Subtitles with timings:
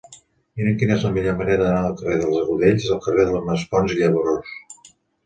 [0.59, 3.95] Mira'm quina és la millor manera d'anar del carrer dels Agudells al carrer de Maspons
[3.97, 4.57] i Labrós.